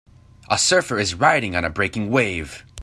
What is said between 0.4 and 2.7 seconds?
A surfer is riding on a breaking wave.